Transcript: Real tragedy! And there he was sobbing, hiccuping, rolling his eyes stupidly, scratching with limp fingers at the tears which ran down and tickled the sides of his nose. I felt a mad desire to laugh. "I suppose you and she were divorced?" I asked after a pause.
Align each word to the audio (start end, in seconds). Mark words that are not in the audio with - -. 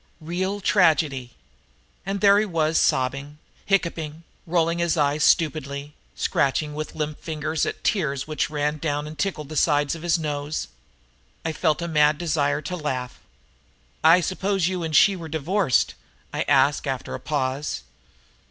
Real 0.19 0.61
tragedy! 0.61 1.35
And 2.07 2.21
there 2.21 2.39
he 2.39 2.45
was 2.47 2.79
sobbing, 2.79 3.37
hiccuping, 3.67 4.23
rolling 4.47 4.79
his 4.79 4.97
eyes 4.97 5.23
stupidly, 5.23 5.93
scratching 6.15 6.73
with 6.73 6.95
limp 6.95 7.19
fingers 7.21 7.67
at 7.67 7.75
the 7.75 7.81
tears 7.83 8.25
which 8.25 8.49
ran 8.49 8.79
down 8.79 9.05
and 9.05 9.15
tickled 9.15 9.49
the 9.49 9.55
sides 9.55 9.93
of 9.93 10.01
his 10.01 10.17
nose. 10.17 10.69
I 11.45 11.51
felt 11.51 11.83
a 11.83 11.87
mad 11.87 12.17
desire 12.17 12.63
to 12.63 12.75
laugh. 12.75 13.19
"I 14.03 14.21
suppose 14.21 14.67
you 14.67 14.81
and 14.81 14.95
she 14.95 15.15
were 15.15 15.29
divorced?" 15.29 15.93
I 16.33 16.45
asked 16.47 16.87
after 16.87 17.13
a 17.13 17.19
pause. 17.19 17.83